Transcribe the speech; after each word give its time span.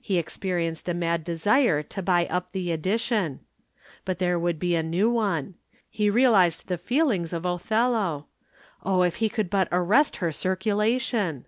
He 0.00 0.18
experienced 0.18 0.88
a 0.88 0.94
mad 0.94 1.24
desire 1.24 1.82
to 1.82 2.00
buy 2.00 2.26
up 2.26 2.52
the 2.52 2.70
edition. 2.70 3.40
But 4.04 4.20
there 4.20 4.38
would 4.38 4.60
be 4.60 4.76
a 4.76 4.84
new 4.84 5.10
one. 5.10 5.56
He 5.90 6.08
realized 6.08 6.68
the 6.68 6.78
feelings 6.78 7.32
of 7.32 7.44
Othello. 7.44 8.26
Oh, 8.84 9.02
if 9.02 9.16
he 9.16 9.28
could 9.28 9.50
but 9.50 9.66
arrest 9.72 10.18
her 10.18 10.30
circulation! 10.30 11.46